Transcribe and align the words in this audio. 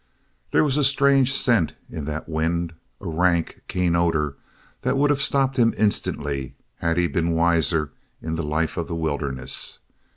There 0.49 0.63
was 0.63 0.77
a 0.77 0.83
strange 0.83 1.31
scent 1.31 1.73
in 1.87 2.05
that 2.05 2.27
wind, 2.27 2.73
a 2.99 3.07
rank, 3.07 3.61
keen 3.67 3.95
odor 3.95 4.35
that 4.81 4.97
would 4.97 5.11
have 5.11 5.21
stopped 5.21 5.57
him 5.57 5.75
instantly 5.77 6.55
had 6.77 6.97
he 6.97 7.05
been 7.05 7.33
wiser 7.33 7.91
in 8.19 8.33
the 8.33 8.41
life 8.41 8.77
of 8.77 8.87
the 8.87 8.95
wilderness. 8.95 9.77